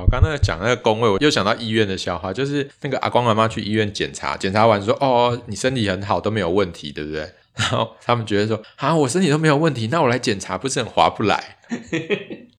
[0.00, 11.56] 我，刚刚讲那个工位，我又想到医院的笑话，就是那个阿光阿妈去医院检查，检查完说：“哦，你身体很好，都没有问题，对不对？” 然后他们觉得说：“啊，我身体都没有问题，那我来检查不是很划不来？”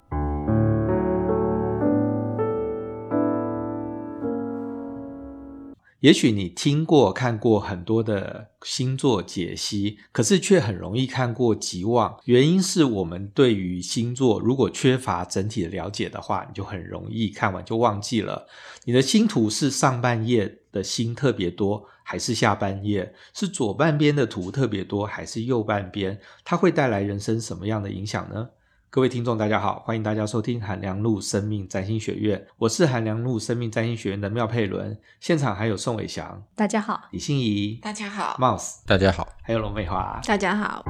[5.99, 12.17] 也许你听过、看过很多的星座解析，可是却很容易看过即忘。
[12.23, 18.47] 原因是我们对于星座如果缺乏整体的了解的话，你就很容易看完就忘记了。
[18.85, 23.13] 你的星图是上半夜的星特别多，还是下半夜？
[23.33, 26.17] 是左半边的图特别多，还是右半边？
[26.45, 28.47] 它会带来人生什么样的影响呢？
[28.91, 40.83] 各位听众，大家好，欢迎大家收听韩良路生命占星学院，我是韩良路生命占星学院的妙佩伦，现场还有宋伟祥，大家好；李欣怡，大家好；Mouse，大家好；还有龙美华，大家好。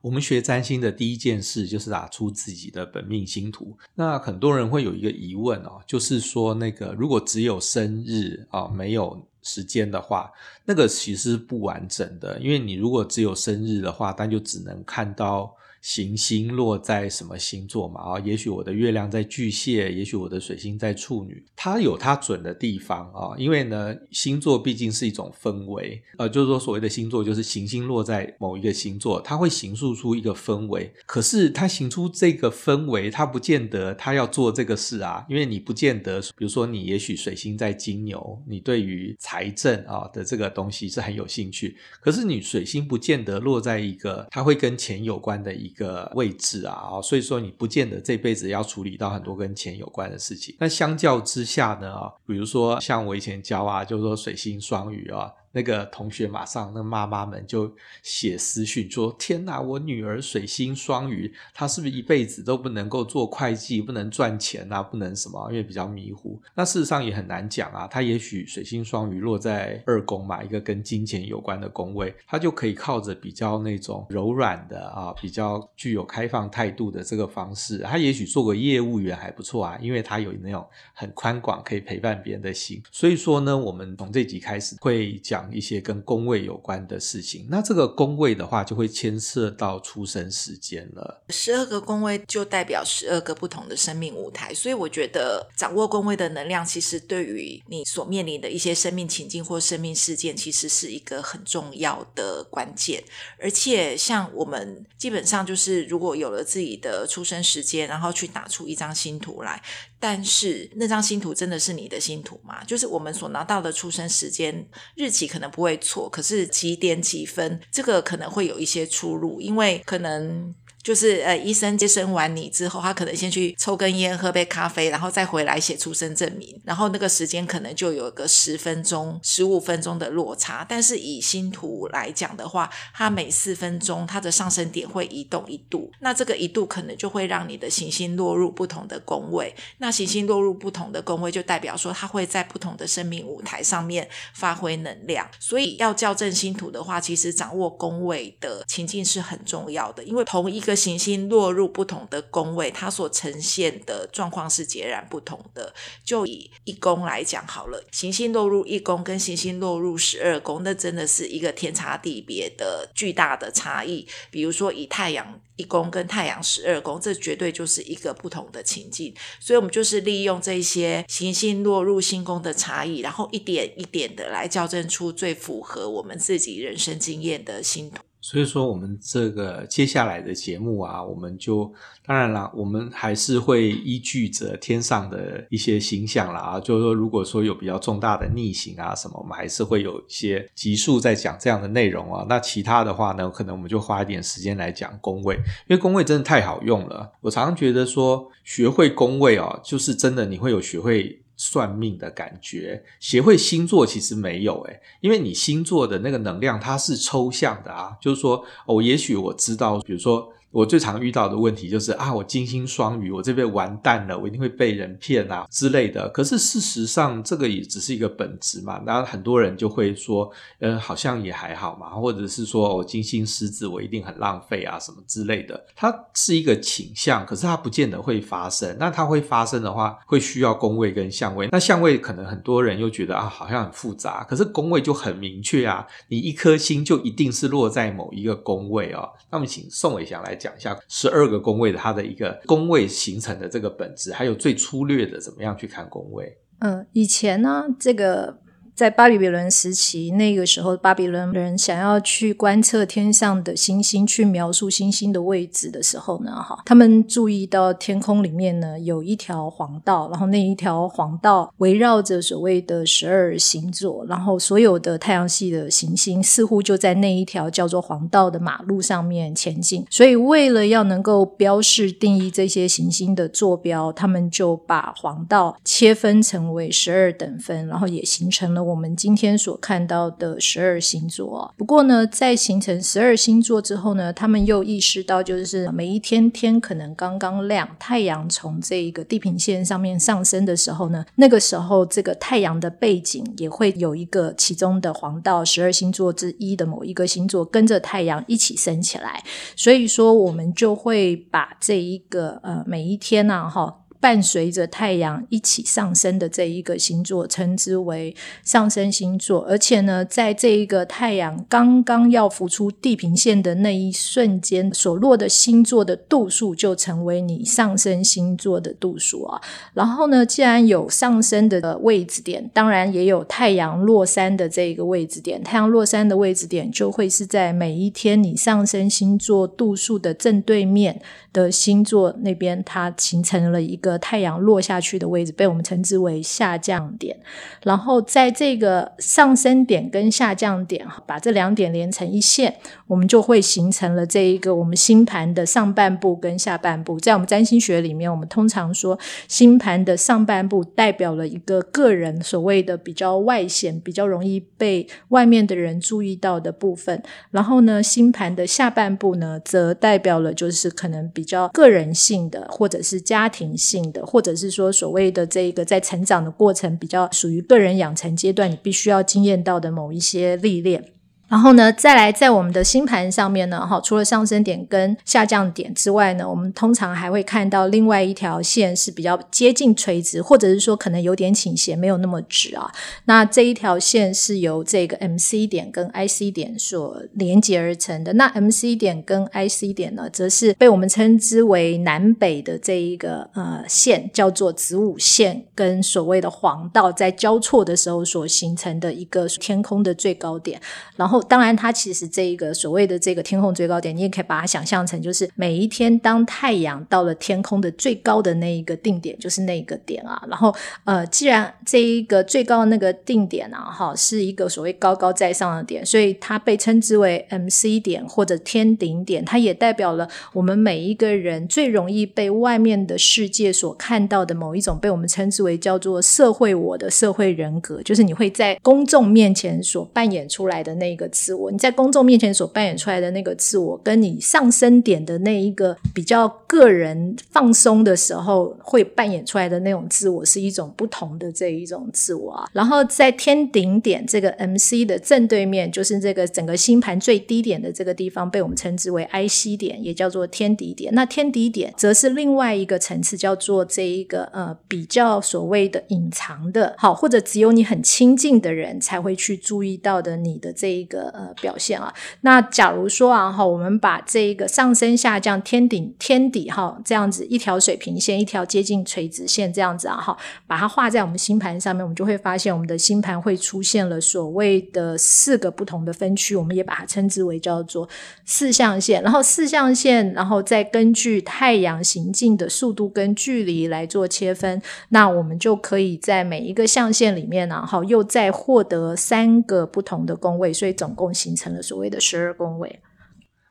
[0.00, 3.76] 我们学占星的第一件事就是打出自己的本命星图。
[3.96, 9.20] 那很多人会有一个疑问哦，就是说那个如果只有生日啊，没有。
[9.42, 10.32] 时间的话，
[10.64, 15.54] 那个其实是不完整的，因为你如果只有生日的话，那就只能看到。
[15.80, 18.00] 行星落在什么星座嘛？
[18.00, 23.34] 啊，也许我的月亮在巨蟹，也许我的水星在处女，它有它准的地方啊。
[23.38, 30.92] 因为呢，星座毕竟是一种氛围，呃，就是说所谓的星座就是行星落在某一个星座，它会形塑出一个氛围。
[31.06, 45.69] 可是它形出这个氛围，它不见得它要做这个事啊，因为你不见得，比如说你也许水星在金牛，你对于财政啊的这个东西是很有兴趣，可是你水星不见得落在一个它会跟钱有关的一。
[45.70, 50.54] 一个位置啊，所以说你不见得这辈子要处理到很多跟钱有关的事情。
[50.58, 51.94] 那相较之下呢，
[52.26, 55.30] 比如说像我以前教啊，就是说水星双鱼啊。
[55.52, 65.50] 那个同学马上，那妈妈们就写私讯说：“天哪，我女儿水星双鱼，她是不是一辈子都不能够做会计，不能赚钱啊，不能什么？
[65.50, 66.40] 因为比较迷糊。
[66.54, 67.88] 那事实上也很难讲啊。
[67.88, 82.80] 她也许水星双鱼落在二宫嘛，一个跟金钱有关的宫位，她就可以靠着比较那种柔软的啊，比较具有开放态度的这个方式，她也许做个业务员还不错啊，因为她有那种很宽广可以陪伴别人的心。
[82.92, 85.39] 所以说呢，我们从这集开始会讲。
[85.40, 91.22] 讲一些跟宫位有关的事情，那这个宫位的话，就会牵涉到出生时间了。
[91.30, 103.02] 十二个宫位就代表十二个不同的生命舞台，所以我觉得掌握宫位的能量，其实对于你所面临的一些生命情境或生命事件，其实是一个很重要的关键。
[103.38, 109.62] 而且，像我们基本上就是，如果有了自己的出生时间，然后去打出一张星图来。
[110.00, 112.64] 但是那张星图真的是你的星图吗？
[112.64, 114.66] 就是我们所拿到的出生时间
[114.96, 120.52] 日期可能不会错，可是几点几分这个可能会有一些出入，因为可能。
[120.82, 130.64] 就是呃，医生接生完你之后，他可能先去抽根烟、喝杯咖啡，然后再回来写出生证明，然后那个时间可能就有个十分钟、十五分钟的落差。
[130.66, 139.54] 但是以星图来讲的话，它每四分钟它的上升点会移动一度，那这个一度可能就会让你的行星落入不同的宫位。
[139.78, 145.28] 那行星落入不同的宫位，就代表说它会在不同的生命舞台上面发挥能量。
[145.38, 150.69] 所以要校正星图的话，其实掌握宫位的情境是很重要的，因为同一个。
[150.74, 155.74] 行星落入不同的宫位，它所呈现的状况是截然不同的。
[156.04, 164.06] 就以一宫来讲好了，行星落入一宫跟行星落入十二宫，那真的是一个天差地别的巨大的差异。
[164.30, 169.14] 比如说以太阳一宫跟太阳十二宫，这绝对就是一个不同的情境。
[169.38, 178.02] 所以，我们就是利用这些行星落入星宫的差异，然后一点一点的来校正出最符合我们自己人生经验的星图。
[178.20, 181.72] 所以说，我们这个接下来的节目啊，我们就
[182.04, 192.26] 当然啦，我们还是会依据着天上的一些星象啦啊，就是说，如果说有比较重大的逆行啊什么，我们还是会有一些集数在讲这样的内容啊。
[192.28, 197.12] 那其他的话呢，可能我们就花一点时间来讲宫位，因为宫位真的太好用了。
[197.22, 201.22] 我常常觉得说，学会宫位哦，就是真的你会有学会。
[201.42, 210.30] 算命的感觉，学会星座其实没有诶，因为你星座的那个能量它是抽象的啊，就是说，哦，也许我知道，比如说。
[210.50, 216.08] 我最常遇到的问题就是啊，我金星双鱼，我这边完蛋了，我一定会被人骗啊之类的。
[216.08, 218.82] 可是事实上，这个也只是一个本质嘛。
[218.84, 225.64] 然后很多人就会说，嗯，好像也还好嘛，或者是说我金星狮子，我一定很浪费啊什么之类的。
[225.76, 228.76] 它是一个倾向，可是它不见得会发生。
[228.80, 231.48] 那它会发生的话，会需要宫位跟相位。
[231.52, 234.24] 那相位可能很多人又觉得啊，好像很复杂。
[234.24, 239.08] 可是宫位就很明确啊，你一颗星就一定是落在某一个宫位哦。
[239.30, 240.39] 那么，请宋伟祥来。
[240.40, 246.36] 讲一下十二个宫位的它的一个宫位形成的这个本质，还有最粗略的怎么样去看宫位。
[246.60, 248.38] 嗯，以前呢，这个。
[248.80, 269.84] 在巴比伦时期，那个时候巴比伦人想要去观测天上的星星，去描述星星的位置的时候呢，哈，他们注意到天空里面呢有一条黄道，然后那一条黄道围绕着所谓的十二星座，然后所有的太阳系的行星似乎就在那一条叫做黄道的马路上面前进。
[269.90, 278.69] 所以，为了要能够标示定义这些行星的坐标，他们就把黄道切分成为十二等分，然后也形成了。
[278.70, 299.24] 我们今天所看到的十二星座，不过呢，在形成十二星座之后呢，他们又意识到，就是每一天天可能刚刚亮，太阳从这一个地平线上面上升的时候呢，那个时候这个太阳的背景也会有一个其中的黄道十二星座之一的某一个星座跟着太阳一起升起来，
[299.56, 303.79] 所以说我们就会把这一个呃每一天呢、啊，哈。
[304.00, 309.42] 伴随着太阳一起上升的这一个星座，称之为上升星座。
[309.42, 319.38] 而且呢，在这一个太阳刚刚要浮出地平线的那一瞬间，所落的星座的度数就成为你上升星座的度数啊。
[319.74, 325.44] 然后呢，既然有上升的位置点，当然也有太阳落山的这一个位置点。
[325.44, 331.02] 太阳落山的位置点就会是在每一天你上升星座度数的正对面
[331.34, 333.89] 的星座那边，它形成了一个。
[333.98, 337.16] 太阳落下去的位置被我们称之为下降点，
[337.62, 342.56] 然后在这个上升点跟下降点，把这两点连成一线，
[342.86, 346.98] 我们就会形成了这一个我们星盘的上半部跟下半部。
[347.00, 348.98] 在我们占星学里面，我们通常说
[349.28, 363.79] 星盘的上半部代表了一个个人所谓的比较外显、比较容易被外面的人注意到的部分，然后呢，星盘的下半部呢，则代表了就是可能比较个人性的或者是家庭性。
[364.04, 370.92] 或者是说所谓的这个在成长的过程比较属于个人养成阶段，你必须要经验到的某一些历练。
[371.30, 382.68] 然后呢，再来在我们的星盘上面呢，哈，除了上升点跟下降点之外呢，我们通常还会看到另外一条线是比较接近垂直，或者是说可能有点倾斜，没有那么直啊。
[383.04, 388.12] 那这一条线是由这个 MC 点跟 IC 点所连接而成的。
[388.14, 400.60] 那 MC 点跟 IC 点呢，则是被我们称之为南北的这一个呃线，叫做子午线，跟所谓的黄道在交错的时候所形成的一个天空的最高点，
[400.96, 401.19] 然后。
[401.22, 410.22] 当然，它其实这一个所谓的这个天空最高点，你也可以把它想象成，就是每一天当太阳到了天空的最高的那一个定点，就是那一个点啊。
[410.28, 419.24] 然后，呃，既然这一个最高的那个定点啊，哈，是一个所谓高高在上的点，所以它被称之为 MC 点或者天顶点。
[419.24, 431.09] 它也代表了我们每一个人最容易被外面的世界所看到的某一种被我们称之为叫做社会我的社会人格，就是你会在公众面前所扮演出来的那个。
[431.10, 442.48] 自我，你在公众面前所扮演出来的那个自我，跟你上升点的那一个比较个人放松的时候会扮演出来的那种自我，是一种不同的这一种自我啊。
[442.52, 450.94] 然后在天顶点这个 MC 的正对面，就是这个整个星盘最低点的这个地方，被我们称之为 IC 点，也叫做天底点。
[450.94, 460.99] 那天底点则是另外一个层次，叫做这一个呃比较所谓的隐藏的，好，或者只有你很亲近的人才会去注意到的你的这一个。
[461.14, 470.16] 呃，表现啊，那假如说啊，哈，我们把这一个上升下降天顶天底哈，这样子一条水平线，一条接近垂直线，这样子啊，哈，
[470.46, 477.88] 把它画在我们星盘上面，我们就会发现我们的星盘会出现了所谓的四个不同的分区，我们也把它称之为叫做
[478.26, 479.02] 四象限。
[479.02, 490.89] 然后四象限，然后再根据太阳行进的速度跟距离来做切分，那我们就可以在每一个象限里面呢，哈，又再获得三个不同的宫位，所以总。
[490.94, 492.80] 共形成了所谓的十二宫位。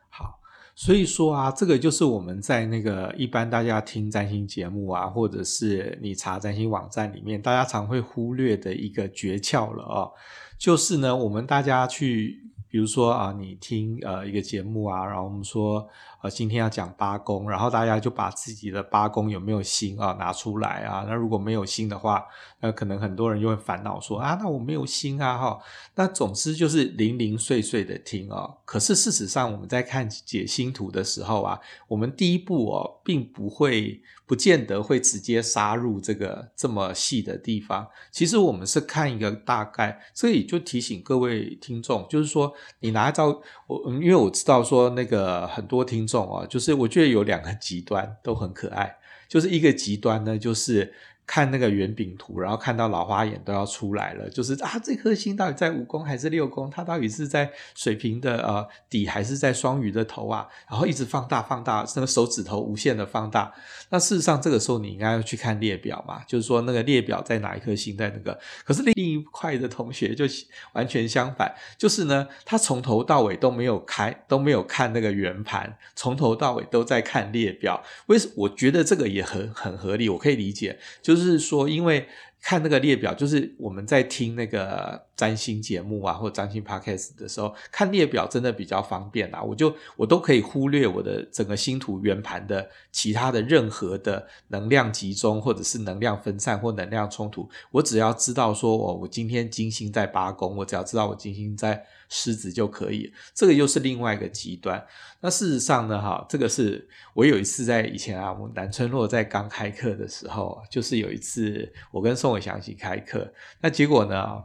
[0.09, 0.39] 好，
[0.75, 10.11] 所以说啊，这个就是我们在那个一般大家听占星节目啊，或者是你查占星网站里面，大家常会忽略的一个诀窍了哦。
[10.57, 15.87] 就是呢，我们大家去，比如说啊，你听呃一个节目啊，然后我们说。
[16.21, 21.05] 呃，今天要讲八宫，然后大家就把自己的八宫有没有星啊拿出来啊。
[21.07, 22.25] 那如果没有星的话，
[22.61, 25.59] 那可能很多人就会烦恼说啊，那我没有心啊哈。
[25.95, 28.49] 那总之就是零零碎碎的听啊。
[28.65, 37.87] 可是事实上，我们在看解星图的时候啊，我们第一步哦，并不会，不见得会直接杀入这个这么细的地方。
[38.11, 43.29] 其实我们是看一个大概，所以就提醒各位听众，就是说你拿一张
[43.67, 45.99] 我，因为我知道说那个很多听。
[46.09, 48.97] 众啊，就是我觉得有两个极端都很可爱，
[49.27, 50.91] 就是一个极端呢，就是。
[51.31, 56.67] 看那个圆饼图，然后看到老花眼都要出来了，就是啊，这颗星到底在五宫还是六宫？
[56.71, 60.47] 它到底是在水平的呃底还是在双鱼的头啊？
[60.67, 63.53] 然后一直放大放大，那个手指头无限的放大。
[63.91, 68.39] 那事实上，这个时候你应该要去看列表嘛，就是说那个列表在哪一颗星在那个。
[68.65, 70.25] 可是另一块的同学就
[70.73, 77.83] 完全相反，就是呢，他从头到尾都没有开，都没有看那个圆盘，从头到尾都在看列表。
[78.07, 78.33] 为什么？
[78.35, 81.18] 我觉得这个也很很合理，我可以理解，就是。
[81.19, 82.07] 就是说，因为
[82.41, 89.43] 看那个列表，就是我们在听那个占星节目啊，或占星 podcast 的时候，看列表真的比较方便啊。
[89.43, 97.49] 我就我都可以忽略我的整个星图圆盘的其他的任何的能量集中，或者是能量分散或能量冲突。
[97.71, 101.85] 我只要知道说，哦，我今天金星在八宫，我只要知道我金星在。
[102.09, 104.83] 狮子就可以，这个又是另外一个极端。
[105.21, 114.43] 那事实上呢，哈，这个是我有一次在以前啊，我们南村落在刚开课的时候，就是有一次我跟宋伟祥一起开课，那结果呢，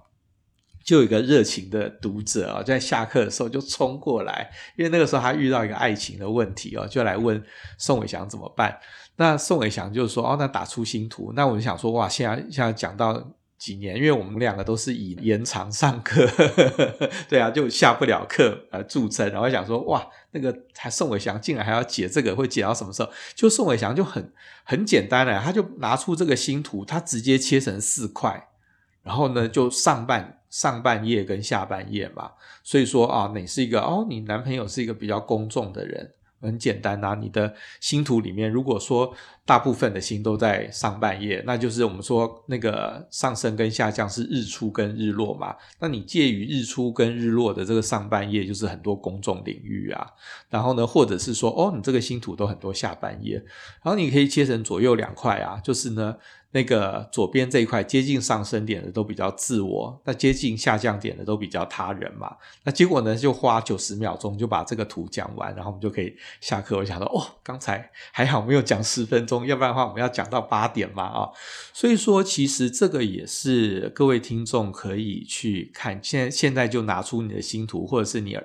[0.85, 7.43] 就有一个热情的读者啊，在下课的时候就冲过来，因为那个时候他遇到一个爱情的问题哦，就来问
[7.79, 8.79] 宋伟祥怎么办。
[9.17, 13.33] 那宋伟祥就说：“哦，那打出星图。”那我就想说：“哇，现在现在讲到。”
[13.65, 16.29] 几年，因为我们两个都是以延长上课，
[17.31, 19.27] 对啊，就下不了课而著称。
[19.33, 23.11] 然后想说，哇，那个还宋伟祥竟然还要解这个，会解到什么时候？
[23.35, 24.31] 就宋伟祥就很
[24.65, 28.49] 很简单了，他就拿出这个星图，他直接切成四块，
[29.03, 32.33] 然后呢，就上半上半夜跟下半夜嘛。
[32.63, 36.13] 所以说啊，你是一个哦，你男朋友是一个比较公众的人。
[36.45, 39.13] 很简单呐、啊，你的星图里面，如果说
[39.45, 45.55] 大部分的星都在上半夜，那就是我们说那个上升跟下降是日出跟日落嘛。
[45.81, 50.07] 那你介于日出跟日落的这个上半夜，就是很多公众领域啊。
[50.49, 53.37] 然后呢，或者是说，哦，你这个星图都很多下半夜，
[53.83, 56.17] 然后你可以切成左右两块啊，就是呢。
[56.55, 62.37] 那个左边这一块接近上升点的都比较自我，那接近下降点的都比较他人嘛。
[62.63, 66.77] 那结果呢，就花九十秒钟就把这个图讲完，然后我们就可以下课。
[66.77, 71.29] 我想说，哦，刚才还好没有讲十分钟，要不然的话我们要讲到八点嘛啊。
[71.73, 75.99] 所以说，其实这个也是各位听众可以去看。
[76.05, 78.39] 现在现在就拿出你的星图，或者是你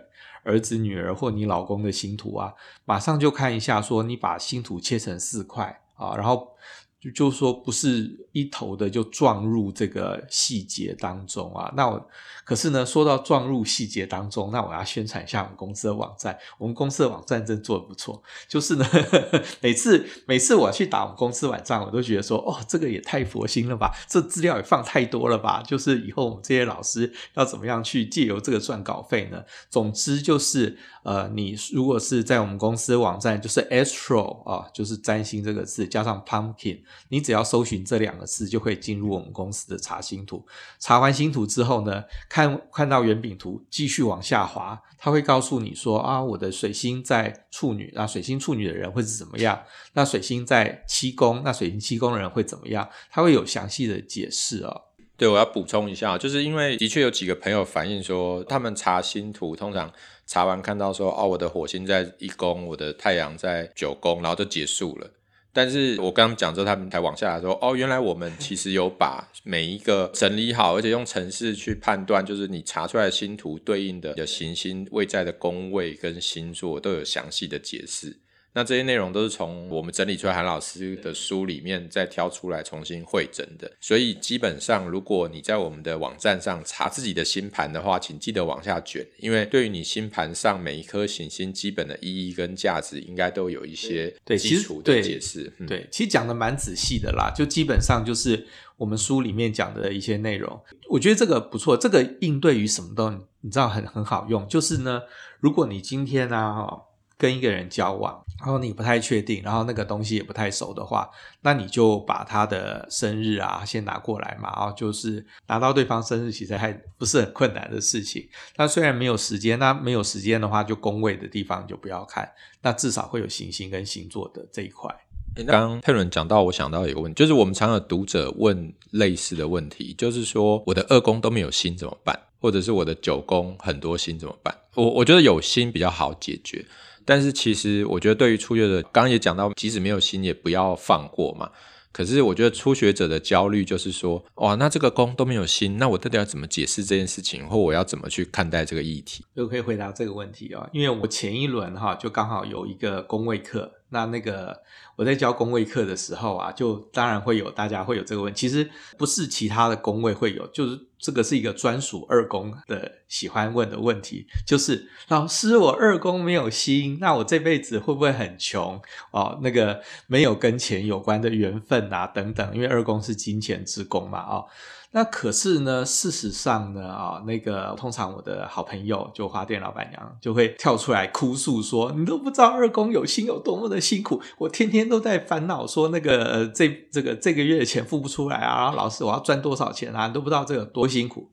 [0.44, 6.56] 儿子、女儿或你老公的星图啊，马上就看一下，说你把星图切成四块啊，然后。
[7.00, 11.72] 就就是说，不是一头的就撞入这个细节当中啊。
[11.76, 12.10] 那我
[12.44, 16.38] 可是呢，说到撞入细节当中，那我要宣传一下我们公司的网站。
[16.58, 18.22] 我们公司的网站真做的不错。
[18.50, 19.00] 就是呢，呵
[19.32, 25.64] 呵每次每次我去打我们公司网站，我都觉得说，哦，这个也太佛心了吧，这资料也放太多了吧。
[25.66, 29.42] 就是以后我们这些老师要怎么样去借由这个赚稿费呢？
[29.70, 36.82] 总之就是，呃，你如果是在我们公司网站，就是 Astro 啊，就是占星这个字加上 Pumpkin。
[37.10, 40.46] 你只要搜寻这两个字，就可以进入我们公司的查星图。
[40.80, 49.62] 查完星图之后呢，看看到圆饼图，继续往下滑，他会告诉你说啊，我的水星在处女，那水星处女的人会是怎么样？
[49.94, 52.88] 那水星在七宫，那水星七宫的人会怎么样？
[53.10, 54.82] 他会有详细的解释哦。
[55.18, 59.92] 对，我要补充一下，就是因为的确有几个朋友反映说，他们查星图通常
[60.26, 65.12] 查完看到说，哦，我的火星在一宫，我的太阳在九宫，然后就结束了。
[65.52, 78.20] 但是我刚刚讲之后，他们才往下来说，哦，原来我们其实有把每一个整理好，而且用程式去判断，就是你查出来的星图对应的行星位在的宫位跟星座都有详细的解释。
[78.60, 95.50] 那这些内容都是从我们整理出来韩老师的书里面再挑出来重新汇整的，所以基本上如果你在我们的网站上查自己的星盘的话，请记得往下卷，因为对于你星盘上每一颗行星基本的意义跟价值，应该都有一些基础的解释。
[95.60, 105.04] 对，对，其实讲的蛮仔细的啦，就基本上就是我们书里面讲的一些内容，我觉得这个不错，这个应对于什么都你知道很很好用，就是呢，
[105.40, 106.76] 如果你今天呢、啊
[107.20, 111.10] 跟一个人交往，然后你不太确定，然后那个东西也不太熟的话，
[111.42, 118.26] 那你就把他的生日啊先拿过来嘛，然后就是拿到对方生日其实还不是很困难的事情。
[118.56, 124.90] 那虽然没有时间，那没有时间的话，就宫位的地方就不要看，那至少会有行星跟星座的这一块。
[125.36, 132.18] 刚刚佩伦讲到，我想到一个问题，就是我们常有读者问类似的问题，就是说我的二宫都没有星怎么办？
[132.42, 134.56] 或者是我的九宫很多星怎么办？
[134.76, 136.66] 我我觉得有星比较好解决。
[137.10, 141.50] 但是其实我觉得，对于初学者，刚刚也讲到，即使没有心，也不要放过嘛。
[141.92, 149.26] 可是我觉得初学者的焦虑就是说，哇，那这个宫都没有心，那我到底要怎么解释这件事情，或我要怎么去看待这个议题？
[149.36, 153.72] 就可以回答这个问题、哦，因为我前一轮哈就刚好有一个宫位课。
[153.92, 154.56] 那那个
[154.98, 168.80] 我在教宫位课的时候啊，就当然会有大家会有这个问题，其实不是其他的宫位会有，就是这个是一个专属二宫的喜欢问的问题，就是老师我二宫没有心，那我这辈子会不会很穷
[169.12, 169.40] 哦？
[169.42, 174.20] 那个没有跟钱有关的缘分啊等等，因为二宫是金钱之宫嘛。
[174.20, 174.46] 哦
[174.92, 191.30] 那可是呢，事实上呢，啊，那个通常我的好朋友就花店老板娘就会跳出来哭诉说：“你都不知道二宫有心有多么的辛苦，我天天都在烦恼说那个呃这这个这个月的钱付不出来啊，老师我要赚多少钱啊，你都不知道这个多辛苦。”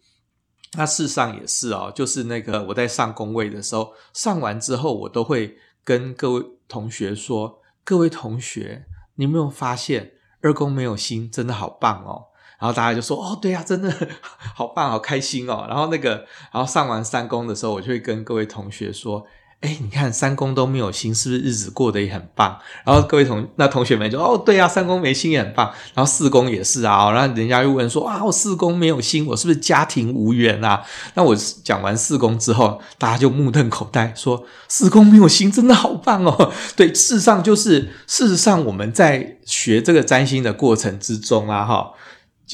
[0.76, 8.84] 那事实上也是哦，就是那个我在上工位的时候，上完之后我都会跟各位同学说：“各位同学，
[9.14, 12.26] 你有没有发现二宫没有心真的好棒哦？”
[12.60, 13.90] 然后大家就说：“哦，对呀，真的
[14.54, 19.26] 好棒，好开心哦。”然后那个，然后上完三宫的时候，我就会跟各位同学说。
[19.62, 22.56] 哎，你看三宫都没有星，是不是日子过得也很棒？
[22.84, 25.72] 然后各位同那同学们就哦，对啊，三宫没星也很棒。
[25.94, 30.84] 然后四宫也是啊，然后人家又问说啊，我四宫没有星，我是不是家庭无缘啊？
[31.14, 31.34] 那我
[31.64, 36.52] 讲完四宫之后，大家就目瞪口呆，说四宫没有星真的好棒哦。
[36.76, 41.92] 对，事实上就是事实上我们在学这个占星的过程之中啊，哈，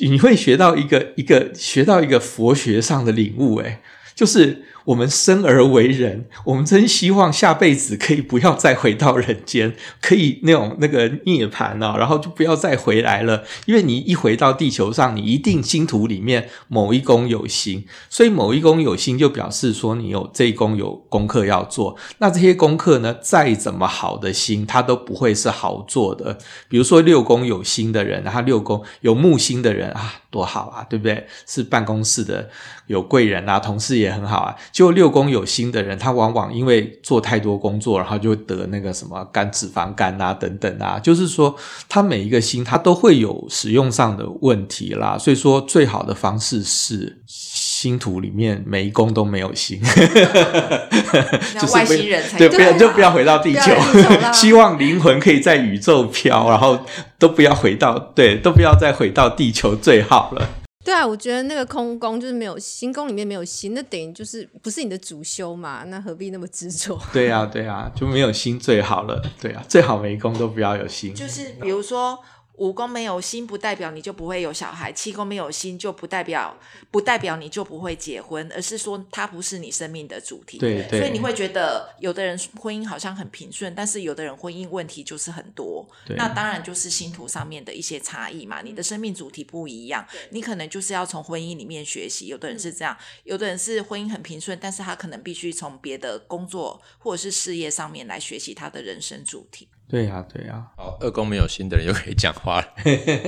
[0.01, 3.83] 你会学到一个一个学到一个佛学上的领悟，诶，
[4.15, 4.67] 就是。
[4.85, 13.45] 我们生而为人，我们真希望下辈子可以不要再回到人间，可以那种那个涅槃啊，然后就不要再回来了。
[13.67, 21.97] 因为你一回到地球上，你一定星图里面某一宫有星，所以某一宫有星就表示说你有这一宫有功课要做。
[22.19, 26.37] 那这些功课呢，再怎么好的星，它都不会是好做的。
[26.69, 31.27] 比如说六宫有星的人，他六宫有木星的人啊，多好啊，对不对？
[31.47, 32.49] 是办公室的
[32.87, 34.57] 有贵人啊，同事也很好啊。
[34.73, 41.55] 就六宫有星的人，他往往因为做太多工作，然后就会得那个什么肝脂肪肝啊等等啊，就是说
[41.89, 45.19] 他每一个星他都会有使用上的问题啦。
[45.19, 49.79] 所以说最好的方式是星图里面每一宫都没有星，
[51.61, 53.75] 就是外星人才对，不要就不要回到地球，
[54.33, 56.79] 希望灵魂可以在宇宙飘，然后
[57.19, 60.49] 都不要回到对，都不要再回到地球最好了。
[60.85, 65.85] 对啊，我觉得那个空宫就是没有心宫里面没有心，那等于就是不是你的主修嘛？
[65.87, 67.01] 那何必那么执着？
[67.13, 69.23] 对啊，对啊，就没有心最好了。
[69.41, 71.15] 对啊，最好每一宫都不要有心。
[71.15, 72.19] 就是比如说。
[72.63, 76.57] 五宫没有心，不代表你就不会有小孩；七宫没有心，就不代表
[76.93, 80.59] 不代表你就不会结婚，而是说它不是你生命的主题。
[80.59, 81.01] 对，对。
[81.01, 85.85] 所以你会觉得有的人婚姻好像很平顺，但是有的人婚姻问题就是很多。
[86.07, 86.17] 对。
[86.17, 88.63] 那当然就是星图上面的一些差异嘛。
[88.63, 92.29] 你的生命主题不一样，你可能就是要从婚姻里面学习。
[92.29, 99.67] 有的人是这样，有的人是婚姻很平顺，但是他可能必须从别的工作或者是事业上面来学习他的人生主题。
[99.93, 100.73] 对呀、对呀、啊。
[100.75, 102.67] 好，二宫没有心的人又可以讲话了。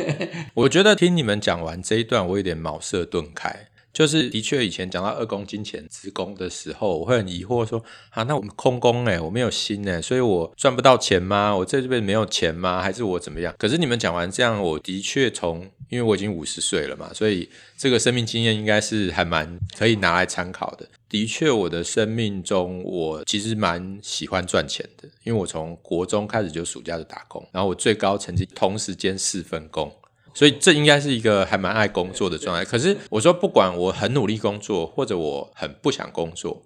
[0.65, 3.67] 我觉得听你们讲完这一段，我有点茅塞顿开。
[3.95, 11.57] 就是的确，以前讲到二宫金钱之宫的时候，我会很疑惑说：啊，那我们空宫哎，我没有心哎，所以我赚不到钱吗？
[11.57, 12.83] 我在这边没有钱吗？
[12.83, 13.55] 还是我怎么样？
[13.57, 20.85] 可是你们讲完这样，我的确从，因为我已经五十岁了嘛，所以这个生命经验应该是还蛮可以拿来参考的。
[21.09, 29.93] 的确，我的生命中，我其实蛮喜欢赚钱的，因为我从国中开始就暑假就打工，然后我最高成绩同时兼四份工。
[30.35, 32.65] 所以这应该是一个还蛮爱工作的状态。
[32.65, 36.63] 可是我说，不管我很努力工作，或者我很不想工作，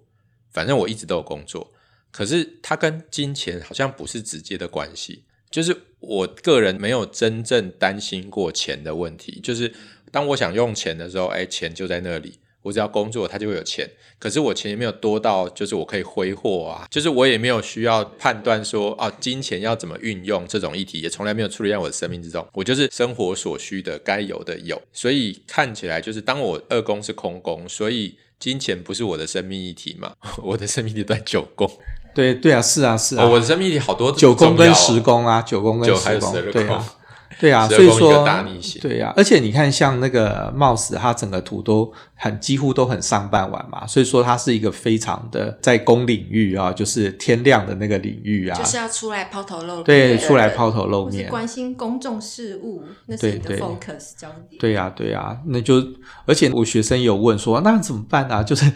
[0.51, 1.71] 反正我一直都有工作。
[2.11, 5.23] 可是它跟金钱好像不是直接的关系。
[5.51, 9.39] 就是我个人没有真正担心过钱的问题。
[9.41, 9.73] 就是
[10.11, 12.39] 当我想用钱的时候，哎，钱就在那里。
[12.61, 13.89] 我只要工作，他就会有钱。
[14.17, 16.85] 可是我钱也没有多到，就是我可以挥霍啊。
[16.89, 22.45] 就是我也没有需要判断说啊，金钱要怎么运用这种议题，也从来没有处理在我的生命之中。
[22.53, 24.81] 我就是生活所需的，该有的有。
[24.91, 30.11] 所以看起来就是，当我二宫是空宫，所以金钱不是我的生命议题嘛？
[30.43, 31.69] 我的生命议题在九宫。
[32.13, 33.23] 对对啊，是啊是啊。
[33.23, 36.95] 哦，我的生命议题好多九宫跟十宫啊，九宫跟十宫，对啊。
[37.39, 38.27] 对啊，所以说，
[38.81, 41.89] 对啊，而且你看，像那个 Mouse，它整个图都
[42.21, 54.59] 很几乎都很上半晚嘛，所以说它是一个非常的在公领域啊，就是天亮的那个领域啊，就是要出来抛头露面，对，出来抛头露面，关心公众事务，那是你的 focus 焦点。
[54.59, 55.81] 对呀，对呀，那就
[56.25, 58.43] 而且我学生有问说，那怎么办啊？
[58.43, 58.69] 就是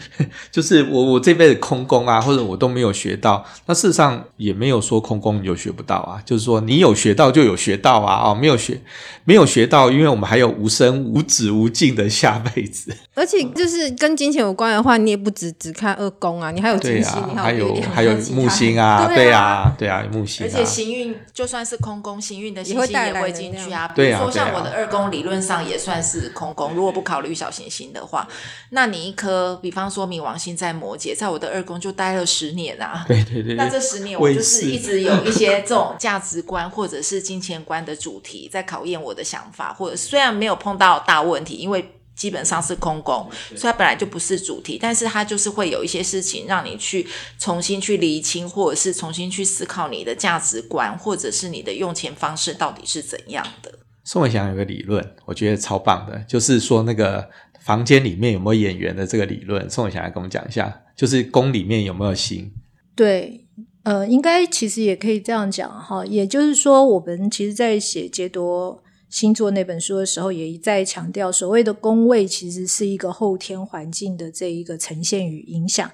[0.50, 8.54] 就是我我这辈子空工啊，或者我都没有学到，那事实上也没有说空工你就学不到啊，就是说你有学到就有学到啊，哦，没有。
[8.54, 8.80] 有学，
[9.24, 12.96] 没有学到，因为我们还有无生无止无尽的下辈子。
[13.12, 20.48] 而且就是跟金钱有关的话，你也不只只看二宫啊，你还有金星，啊、你还有还有木星啊，对啊，对啊，木星、啊。
[20.48, 23.90] 而且行运就算是空宫，行运的星星也会进去啊。
[23.94, 26.74] 对啊，比如说像我的二宫，理论上也算是空宫。
[26.74, 28.28] 如果不考虑小行星的话，
[28.70, 33.04] 那你一颗，比方说冥王星在摩羯，在我的二宫就待了十年啊。
[33.08, 33.54] 对对对。
[33.54, 41.93] 那这十年我就是一直有一些这种价值观或者是金钱观的主题在考验我的想法，或者虽然没有碰到大问题，因为。
[42.14, 47.06] 基本上是空宫，所以它本来就不是主题，但是它就是会有一些事情让你去
[47.38, 53.72] 重新去厘清，或者是重新去思考你的价值观，或者是你的用钱方式到底是怎样的。
[54.04, 57.26] 宋伟祥有个理论，我觉得超棒的，就是说那个
[57.62, 59.68] 房间里面有没有演员的这个理论。
[59.70, 62.52] 宋伟祥来跟我们讲一下，就是宫里面有没有星？
[62.94, 63.46] 对，
[63.82, 68.83] 呃，应该其实也可以这样讲哈，也就是说，我们其实，在写杰多
[69.14, 75.88] 星座那本书的时候，也一再强调，所谓的宫位其实是一个后天环境的这一个呈现与影响。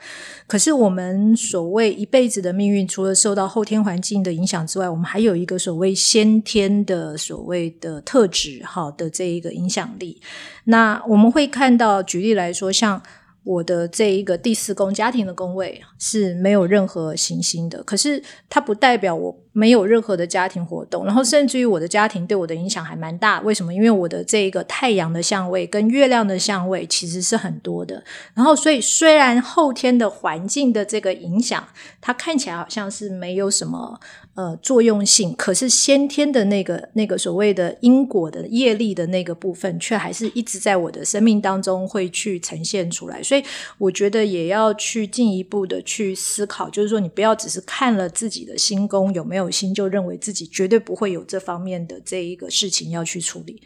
[0.46, 10.18] 可是我们所谓一辈子的命运，除了受到后天环境的影响之外，我们还有一个所谓先天的所谓的特质，好的这一个影响力。
[10.64, 13.02] 那我们会看到，举例来说，像。
[13.42, 23.40] 我的这一个第四宫家庭的宫位是没有任何行星的，可是它不代表我没有任何的家庭活动，然后甚至于我的家庭对我的影响还蛮大。
[23.40, 23.72] 为什么？
[23.72, 28.02] 因为我的这一个太阳的相位跟月亮的相位其实是很多的。
[28.34, 31.66] 然后，所以虽然后天的环境的这个影响，
[32.00, 33.98] 它看起来好像是没有什么。
[34.34, 43.20] 呃，作用性，可是先天的那个那个所谓的因果的业力的那个部分，却还是一直在我的生命当中会去呈现出来。
[43.22, 43.42] 所以
[43.76, 53.60] 我觉得也要去进一步的去思考，就是说你不要只是看了自己的心功有没有心，就认为自己绝对不会有这方面的这一个事情要去处理。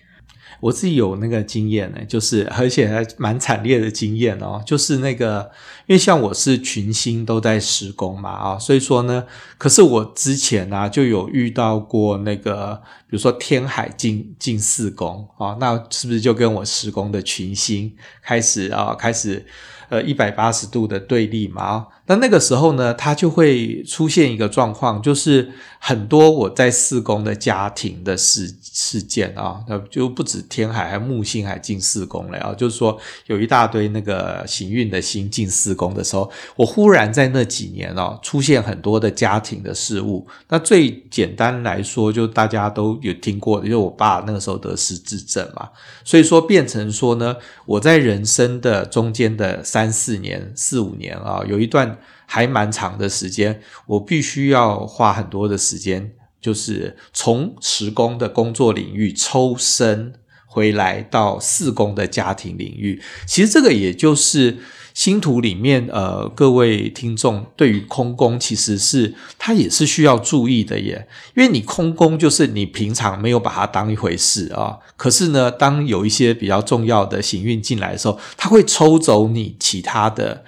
[0.61, 5.51] 我自己有那个经验呢，就是而且还蛮惨烈的经验哦，就是那个，
[5.87, 9.25] 因为像我是群星都在施工嘛啊，所以说呢，
[9.59, 12.83] 可是我之前、啊、就有遇到过那个，
[13.15, 19.47] 比如说天海进进四宫啊，那是不是就跟我十宫的群星开始啊开始
[19.89, 21.87] 呃一百八十度的对立嘛？
[22.07, 32.53] 那那个时候呢，它就会出现一个状况，就是很多我在四宫的家庭的事事件啊，那就不止天海，还木星还进四宫了啊。
[32.53, 40.27] 就是说，有一大堆那个行运的星进四宫的时候，我忽然在那几年哦，出现很多的家庭的事物。
[40.51, 45.71] 那最简单来说，就大家都有听过，因为我爸那个时候得失智症嘛，
[46.05, 47.37] 所以说变成说呢，
[47.67, 51.99] 我在人生的中间的三四年、四五年啊，有一段。
[52.27, 60.15] 还蛮长的时间，我必须要花很多的时间，就是从十宫的工作领域抽身
[60.47, 63.01] 回来到四工的家庭领域。
[63.27, 64.57] 其实这个也就是
[64.95, 80.45] 星图里面，呃，各位听众对于空宫其实是它也是需要注意的耶，因为你空宫就是你平常没有把它当一回事啊，可是呢，当有一些比较重要的行运进来的时候，它会抽走你其他的。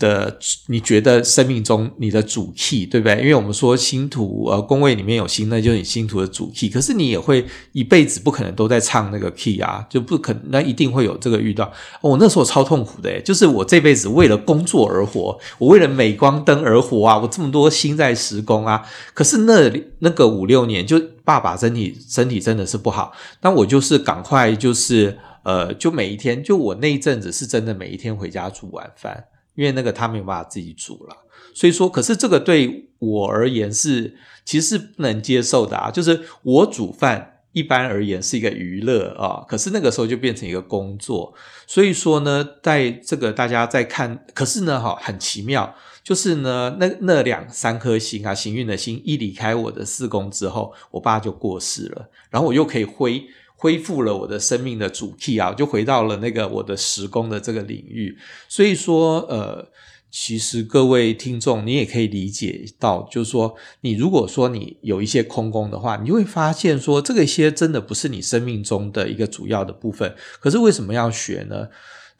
[0.00, 0.36] 的，
[0.66, 3.18] 你觉得生命中你的主 key 对不对？
[3.18, 6.68] 因为我们说星图，呃，宫位里面有星，那就是你星图的主 key。
[6.68, 11.70] 可是你也会一辈子不可能都在唱那个 key 啊，就不可能，那一定会有这个遇到。
[12.00, 18.82] 我、那时候超痛苦的，就是我这辈子为了工作而活，我为了镁光灯而活啊，我这么多星在施工啊。
[19.14, 29.24] 可是那那个五六年，就爸爸身体身体真的是不好，那我就是赶快就是呃，就每一天，就我那一阵子是真的每一天回家煮晚饭。
[29.60, 31.14] 因为那个他没有办法自己煮了，
[31.54, 35.90] 所以说，可是这个对我而言是其实是不能接受的啊。
[35.90, 41.34] 就是我煮饭一般而言是一个娱乐啊，可是那个时候就变成一个工作。
[41.66, 53.22] 所以说呢，在这个大家在看，可是呢，哈，很奇妙，就是呢，那那两三颗星啊，行运的星一离开我的四宫之后，我爸就过世了，然后我又可以挥。
[53.60, 58.16] 恢复了我的生命的主 key 啊，就回到了那个我的时工的这个领域。
[58.48, 59.68] 所以说，呃，
[60.10, 70.14] 其实各位听众，你也可以理解到，就是说，你如果说你有一些空工的话，你就会发现说，这个些真的不是你生命中的一个主要的部分。
[70.40, 71.68] 可是为什么要学呢？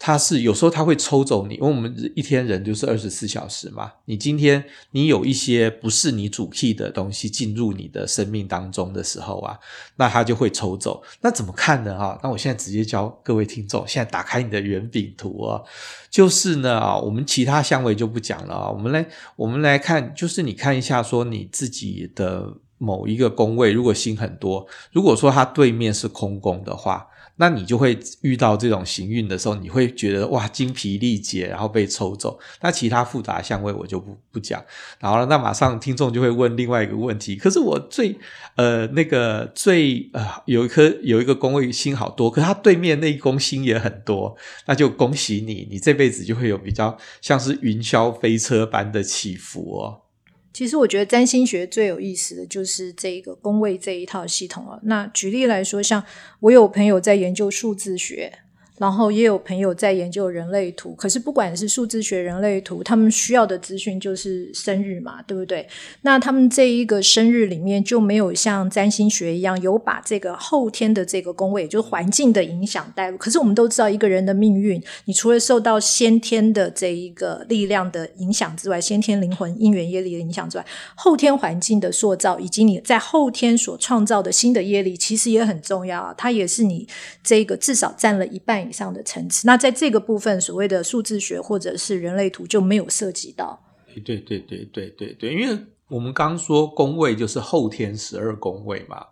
[0.02, 3.92] 它是有时候它会抽走你，因为我们一天人就是二十四小时嘛。
[4.06, 9.58] 你今天你有一些不是你主 key 的东西进入你的生命当中的时候啊，
[9.96, 11.02] 那它就会抽走。
[11.20, 11.98] 那怎么看呢？
[11.98, 15.60] 哈，那我现在直接教各位听众，现在打开你的圆饼图啊，
[16.10, 27.06] 就是呢啊，我们其他相位就不讲了啊，我们来我们来看，就是你看一下说你自己的某一个宫位如果星很多，如果说它对面是空宫的话。
[27.40, 32.38] 那你就会遇到这种行运的时候，你会觉得哇精疲力竭，然后被抽走。
[32.60, 34.62] 那其他复杂相位我就不不讲。
[34.98, 38.14] 然后那马上听众就会问另外一个问题：可是我最
[38.56, 50.02] 呃那个最呃有一颗有一个宫位星好多，可是它对面那一宫星也很多，那就恭喜你，你这辈子就会有比较像是云霄飞车般的起伏哦。
[50.52, 54.80] 其实我觉得占星学最有意思的就是这个宫位这一套系统了。
[54.84, 56.04] 那举例来说，像
[56.40, 58.40] 我有朋友在研究数字学。
[58.80, 65.68] 然后也有朋友在研究人类图，可是不管是数字学、人类图，他们需要的资讯就是生日嘛，对不对？
[66.00, 73.18] 那他们这一个生日里面就没有像占星学一样有把这个后天的这个宫位，就是环境的影响带入。
[73.18, 80.64] 可是我们都知道，一个人的命运，你除了受到先天的这一个力量的影响之外，先天灵魂因缘业力的影响之外，
[80.94, 86.14] 后天环境的塑造，以及你在后天所创造的新的业力，其实也很重要啊。
[86.16, 86.88] 它也是你
[87.22, 88.69] 这个至少占了一半。
[88.70, 93.62] 以上的层次，那在这个部分，所谓的数字学或者是人类图就没有涉及到。
[93.92, 99.08] 对对对对对对，因为我们刚说宫位就是后天十二宫位嘛，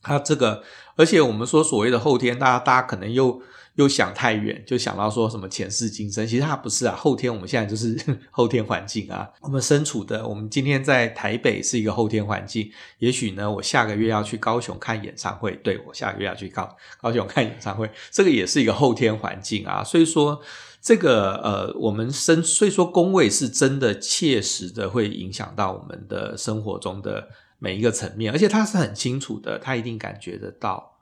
[0.00, 0.62] 它这个，
[0.94, 3.42] 而且我们说所谓的后天，大家大家可能又。
[3.76, 6.96] 又想太远，就想到说什么前世今生，其实它不是啊。
[6.96, 7.96] 后天我们现在就是
[8.30, 12.70] 后天环境啊，我们身处的，我们今天在台北是一个后天环境。
[12.98, 19.84] 也许呢，我下个月要去高雄看演唱会，对，我下个月要去高高雄看演唱会，这个也是一个后天环境啊。
[19.84, 20.40] 所以说，
[20.80, 30.95] 这个呃，我们生，所以说宫位是真的切实的会影响到我们的生活中的每一个层面，而且他是很清楚的，他一定感觉得到。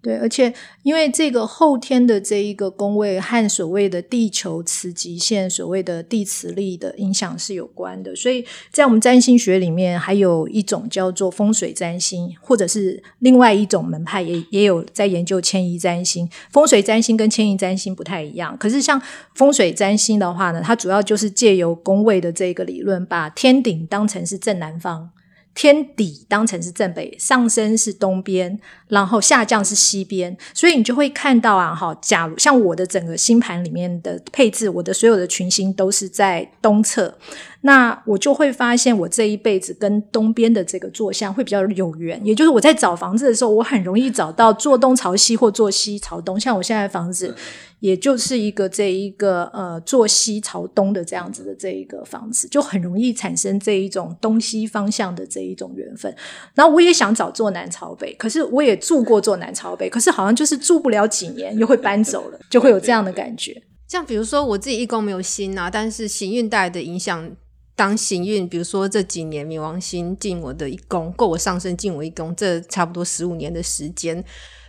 [0.00, 16.28] 对，而且因为这个后天的这一个宫位和所谓的地球磁极线、所谓的地磁力的影响是有关的，所以在我们占星学里面，还有一种叫做风水占星，或者是另外一种门派也也有在研究迁移占星。
[16.52, 19.02] 风水占星跟迁移占星不太一样，可是像
[19.34, 25.10] 风水占星的话呢，它主要就是借由宫位的这个理论，把天顶当成是正南方。
[25.58, 37.18] 天底当成是正北，上升是东边，然后下降是西边，所以你就会看到啊，哈，假如像我的整个星盘里面的配置，我的所有的群星都是在东侧，
[37.62, 47.34] 那我就会发现我这一辈子跟东边的这个坐向会比较有缘，也就是我在找房子的时候，我很容易找到坐东朝西或坐西朝东，像我现在的房子。
[47.80, 56.12] 也就是一个这一个呃坐西朝东的这样子的这一个房子，就很容易产生这一种东西方向的这一种缘分。
[56.56, 63.62] 然后我也想找坐南朝北，可是我也住过坐南朝北，可是好像就是住不了几年又会搬走了，就会有这样的感觉。
[63.86, 67.30] 像比如说我自己一宫没有心啊，但是行运带来的影响，
[67.78, 74.24] 当行运比如说这几年冥王星进我的一宫，够我上升进我一宫，这差不多十五年的时间。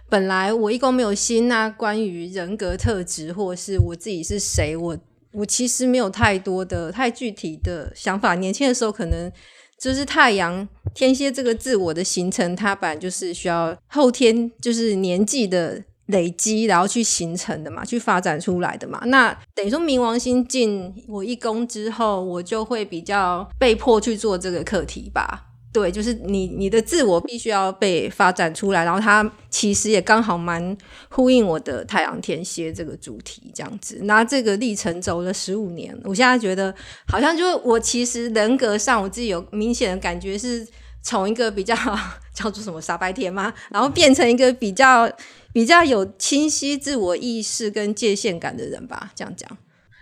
[0.08, 4.95] 本来我一宫没有星，那关于人格特质或是我自己是谁，我
[5.32, 8.36] 我其实没有太多的太具体的想法。
[8.36, 9.32] 年轻的时候可能
[9.80, 19.02] 就是太阳天蝎这个自我的形成，它本来就是需要后天就是年纪的累积，然后去形成的嘛，去发展出来的嘛。
[19.06, 25.45] 那等于说冥王星进我一宫之后，我就会比较被迫去做这个课题吧。
[25.72, 30.76] 对，就是你你的自我必须要被发展出来，然后它其实也刚好蛮
[31.10, 34.00] 呼应我的太阳天蝎这个主题这样子。
[34.02, 36.74] 那这个历程走了十五年，我现在觉得
[37.08, 40.67] 好像就是我其实人格上我自己有明显的感觉，是
[41.01, 41.75] 从一个比较
[42.33, 45.12] 叫做什么傻白甜嘛，然后变成一个比较
[45.53, 49.49] 比较有清晰自我意识跟界限感的人吧，这样讲。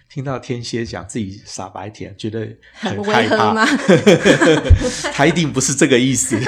[0.09, 3.65] 听到天蝎讲自己傻白甜，觉得很害怕吗？
[5.13, 6.39] 他一定不是这个意思。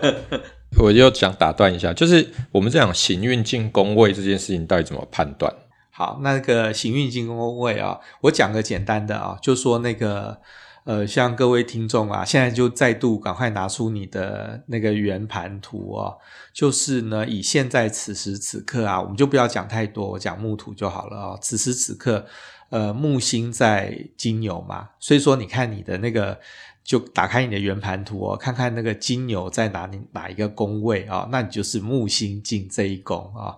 [0.78, 5.52] 我就想打断一下，就是我们这样行运进宫位这件事情，到底怎么判断？
[5.90, 10.38] 好，那个行运进宫位啊，我讲个简单的啊，就说那个
[10.86, 16.14] 呃，像各位听众啊，现在就再度赶快拿出你的那个圆盘图啊，
[16.52, 22.24] 就是呢，以现在此时此刻啊，我们就不要讲太多，我讲木图就好了哦，此时此刻。
[22.68, 26.38] 呃，木星在金牛嘛，所以说你看你的那个，
[26.82, 33.54] 就打开你的圆盘图哦，看看那个金牛在哪里哪一个宫位啊，那你就是木星进这一宫啊。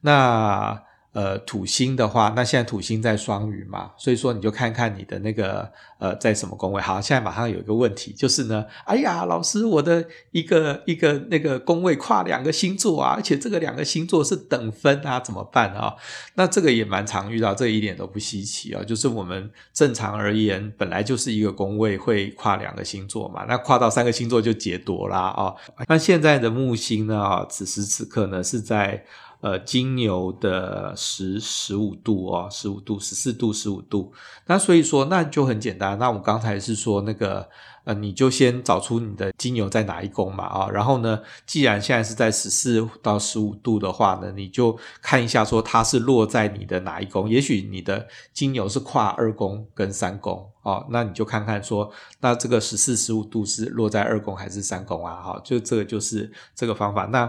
[0.00, 0.80] 那
[1.12, 6.80] 呃，土星的话，那现在土星在双鱼嘛，所以说你就看看你的那个呃在什么宫位。
[6.80, 15.94] 好，现在马上有一个问题，就是呢，哎呀，老师，我的一个一个那个宫位跨两个星座啊，而且这个两个星座是等分啊，怎么办啊？
[16.36, 18.82] 那这个也蛮常遇到，这一点都不稀奇啊。
[18.82, 25.52] 就是我们正常而言，本来就是一个宫位会跨两个星座嘛，那跨到三个星座就劫夺啦啊。
[25.88, 29.04] 那现在的木星呢啊，此时此刻呢是在。
[29.42, 34.12] 呃，金牛的十十五度哦，十五度、十四度、十五度。
[34.46, 35.98] 那所以说，那就很简单。
[35.98, 37.48] 那我刚才是说那个，
[37.82, 47.28] 呃，你就先找出你的金牛在哪一宫嘛，啊，然后呢，既然现在是在十四到十五度的话呢，你就看一下说它是落在你的哪一宫。
[47.28, 55.20] 也许你的金牛是跨二宫跟三宫哦，那你就看看说，那这个十四、十五度是落在二宫还是三宫啊？
[55.20, 57.06] 好，就这个就是这个方法。
[57.06, 57.28] 那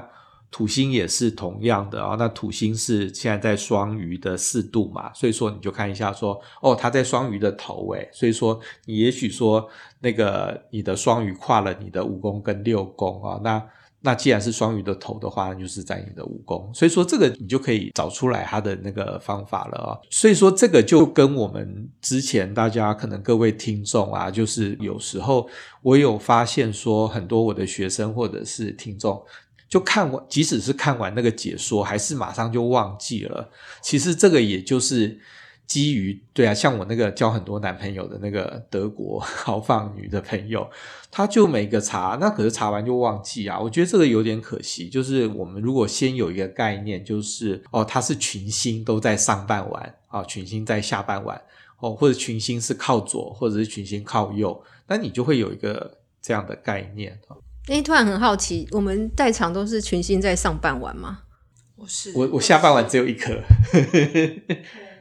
[0.53, 9.67] 土星也是同样的啊，那土星是现在在双鱼的四度嘛，所以说你就看一下说，哦，它在双鱼的头诶，所以说你也许说
[9.99, 13.65] 那个你的双鱼跨了你的五宫跟六宫啊，那
[14.01, 25.49] 那既然是双鱼的头的话，那就是在你的五宫，所以说这个你就可以找出来它的那个方法了啊，所以说这个就跟我们之前大家可能各位听众啊，就是有时候
[25.81, 29.19] 我有发现说，很多我的学生或者是听众。
[29.73, 33.49] 就看完，即使是看完那个解说，还是马上就忘记了。
[33.81, 35.19] 其实这个也就是
[35.65, 40.69] 基于对啊，像我那个交很多男朋友的那个德国豪放女的朋友，
[41.09, 43.59] 她就每个查，那可是查完就忘记啊。
[43.59, 44.87] 我觉得这个有点可惜。
[44.87, 51.41] 就是我们如果先有一个概念，就是哦，它是群星都在上半晚啊，群星在下半晚
[51.79, 57.19] 哦，或者群星是靠左，或者是群星靠右，那你就会有一个这样的概念。
[57.67, 61.19] 哎，突然很好奇，我们在场都是群星在上半晚吗？
[61.77, 63.33] 我是我，我下半晚只有一颗。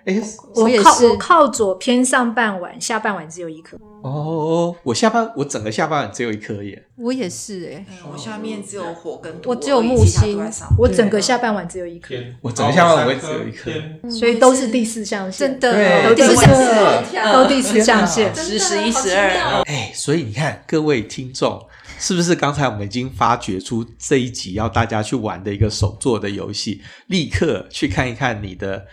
[0.05, 0.21] 哎，
[0.55, 3.77] 我靠，我靠左偏上半晚，下半晚只有一颗。
[4.03, 6.87] 哦，我下半我整个下半晚只有一颗耶。
[6.97, 10.41] 我也是哎，我下面只有火跟土，我只有木星，
[10.79, 12.15] 我整个下半晚只有一颗。
[12.41, 13.71] 我整个下半晚我也只有一颗，
[14.09, 19.63] 所以都是第四象限，真的，都第四象限，都第四象限，十、十一、十二。
[19.63, 21.61] 哎，所以你看各位听众。
[22.03, 26.83] 是不是刚才我们已经发掘出这一集要大家去玩的一个手作的游戏？
[27.07, 28.85] 立刻去看一看你的。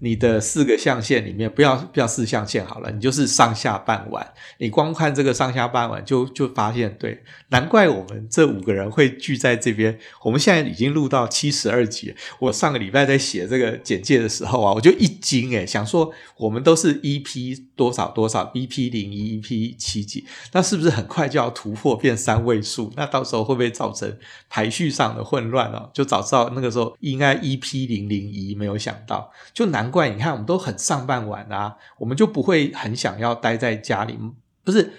[0.00, 4.32] 你的四个象限里面，不要不要四象限好了，你就是上下半晚。
[4.58, 9.98] 你光看这个上下半晚就，就发现，对，难怪我们这五个人会聚在这边。
[10.22, 12.14] 我们现在已经录到七十二集。
[12.38, 22.92] 我上个礼拜在写这个简介的时候啊，我就一惊诶，想说我们都是 EP 多少多少，EP 零一，EP 七几，那是不是很快就要突破变三位数？
[22.96, 24.16] 那到时候会不会造成
[24.48, 25.90] 排序上的混乱哦？
[25.92, 29.87] 就早知道那个时候应该 EP 零零一，没有想到，就难。
[29.90, 34.18] 怪你看，我们都很上半晚啊，我们就不会很想要待在家里。
[34.64, 34.92] 不是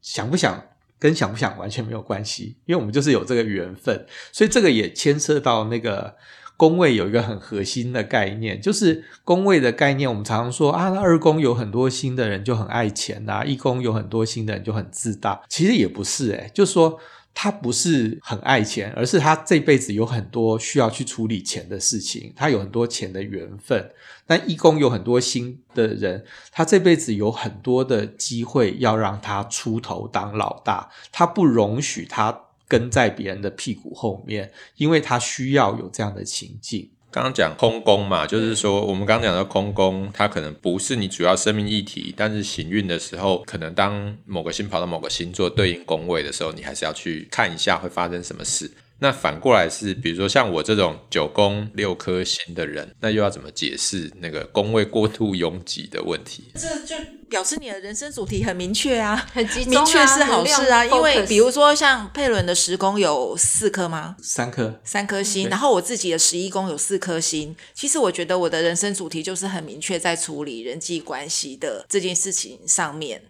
[0.00, 0.64] 想不想
[0.98, 4.06] 跟想不想完全没有关系，因为我们就是有这个缘分。
[4.32, 6.16] 所以这个也牵涉到那个
[6.56, 10.08] 宫位有一个很核心的概念，就是宫位的概念。
[10.08, 15.42] 我们常常说啊，二宫有很多星的人就很爱钱呐，一宫有很多星的人就很自大。
[15.48, 16.98] 其实也不是诶，就是说。
[17.32, 23.88] 他不是很爱钱，而是他这辈子有很多需要去处理钱的事情，他有很多钱的缘分。
[24.30, 36.88] 但一宫有很多星的人，他这辈子有很多的机会要让他出头当老大，他不容许他跟在别人的屁股后面，因为他需要有这样的情境。
[37.10, 48.70] 刚刚讲空宫嘛，就是说我们刚刚讲的空宫，它可能不是你主要生命议题，但是行运的时候，可能当某个星跑到某个星座对应宫位的时候，你还是要去看一下会发生什么事。
[49.02, 56.52] 那反过来是，比如说像我这种九宫六颗星的人，那又要怎么解释那个宫位过度拥挤的问题？
[56.54, 56.94] 这就
[57.30, 60.84] 表示你的人生主题很明确啊，很集中啊，明确是好事啊。
[60.84, 64.16] 因为比如说像佩伦的十宫有四颗吗？
[64.22, 65.48] 三颗，三颗星。
[65.48, 67.56] 然后我自己的十一宫有四颗星。
[67.72, 73.22] 其实我觉得我的人生主题就是很明确，在处理人际关系的这件事情上面。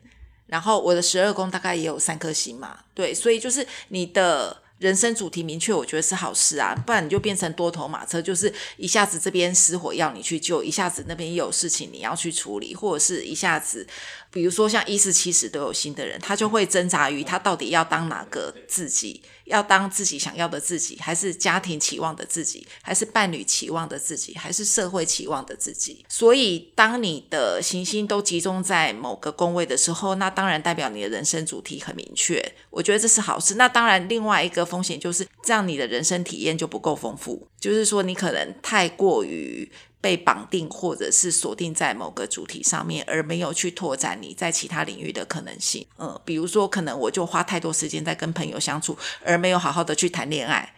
[0.46, 4.62] 然后我的十二宫大概也有三颗星嘛，对，所以就是你的。
[4.80, 13.86] 人生主题明确，我觉得是好事啊，不然你就变成多头马车，就是一下子这边失火要你去救，一下子那边有事情你要去处理，或者是一下子，
[14.30, 19.22] 比如说像一四七十都有心的人，他就会挣扎于他到底要当哪个自己。
[19.46, 26.06] 要当自己想要的自己，还是家庭期望的自己，还是伴侣期望的自己，还是社会期望的自己？
[26.08, 32.40] 所以，当你的行星都集中在某个宫位的时候，那当然代表你的人生主题很明确。
[32.70, 33.56] 我觉得这是好事。
[33.56, 39.68] 那当然，另外一个风险就是这样，你的人生体验就不够丰富，就是说你可能太过于
[40.00, 45.86] 被绑定，或者是锁定在某个主题上面，而没有去拓展你在其他领域的可能性。
[45.98, 50.74] 嗯，比如说，可能我就花太多时间在跟朋友相处，而没有好好的去谈恋爱。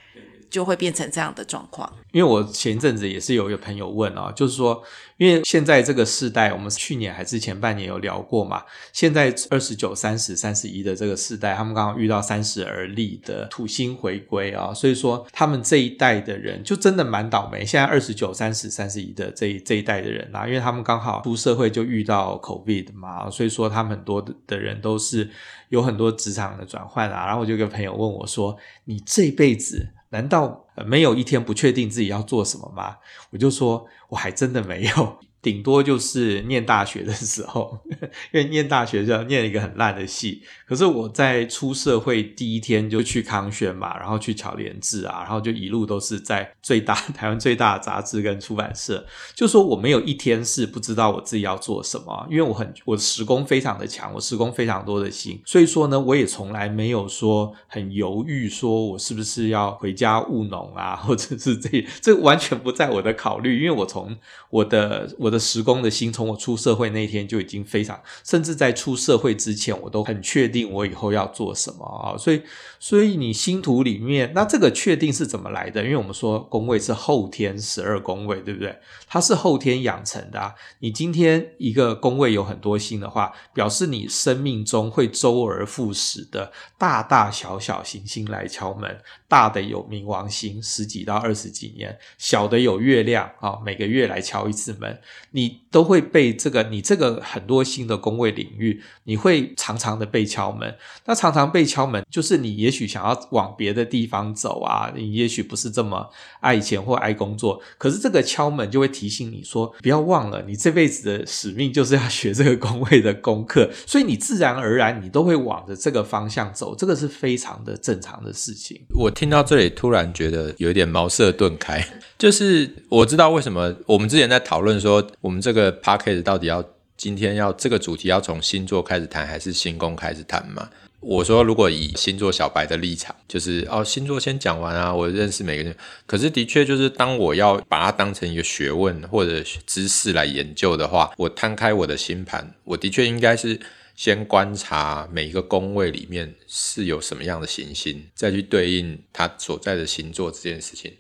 [0.53, 1.91] 就会变成这样的状况。
[2.13, 4.83] 因为我前一阵子也是有一个朋友问啊，就是说，
[5.17, 17.65] 因为现在这个世代，我们去年还是前半年有聊过嘛，现在二十九、三十、三十一的这个世代，他们刚好遇到三十而立的土星回归啊，所以说他们这一代的人就真的蛮倒霉。
[17.65, 25.31] 现在二十九、三十、三十一的这一这一代的人啊，因为他们刚好出社会就遇到 COVID 嘛，所以说他们很多的人都是
[25.71, 27.25] 有很多职场的转换啊。
[27.25, 32.99] 然后我就有个朋友问我说：“你这辈子？”难道没有一天不确定自己要做什么吗？
[33.31, 35.19] 我就说，我还真的没有。
[35.43, 37.77] 顶多就是念大学的时候，
[38.33, 40.43] 因为念大学就要念一个很烂的系。
[40.67, 49.05] 可是我在出社会第一天就去康轩嘛，然后去巧连智啊，然后就一路都是在最大台湾最大的杂志跟出版社。
[49.35, 64.17] 就说我没有一天是不知道我自己要做什么，因为我很我的时工非常的强，我时工非常多的心，所以说呢，我也从来没有说很犹豫，说我是不是要回家务农啊，或者是这这完全不在我的考虑，因为我从
[64.51, 65.43] 我的我的。
[65.53, 72.17] 时工的心，从我出社会那一天就已经非常，甚至在出社会之前，我都很确定我以后要做什么啊。
[72.17, 72.41] 所以，
[72.79, 75.83] 所以你星图里面，那这个确定是怎么来的？
[75.83, 78.79] 因为我们说宫位是后天十二宫位，对不对？
[79.09, 80.55] 它是后天养成的啊。
[80.79, 89.01] 你今天一个宫位有很多星的话，表示你生命中会周而复始的大大小小行星来敲门。
[89.29, 100.75] 大的有冥王星十几到二十几年，小的有月亮啊，每个月来敲一次门，你都会被这个你这个很多新的工位领域，你会常常的被敲门。
[101.07, 106.11] 那常常被敲门，就是你也许想要往别的地方走啊，你也许不是这么
[106.41, 118.79] 爱钱或爱工作，可是这个敲门就会提醒你说，不要忘了，你这辈子的使命就是要学这个工位的功课，所以你自然而然你都会往着这个方向走，这个是非常的正常的事情。
[118.95, 119.13] 我。
[119.23, 121.87] 听到这里，突然觉得有点茅塞顿开。
[122.19, 126.65] 就是我知道为什么我们之前在讨论说，我们这个 podcast 到底要
[126.97, 130.69] 今天要这个主题要从星座开始谈，还是星宫开始谈嘛？
[131.01, 135.77] 我说，如果以星座小白的立场，就是哦，星座先讲完啊，我认识每个人。
[136.07, 143.61] 可是的确，就是当我要把它当成一个学问或者知识来研究的话，我摊开我的星盘，我的确应该是。
[143.95, 150.91] 先观察每一个宫位里面是有什么样的行星，再去对应它所在的星座这件事情，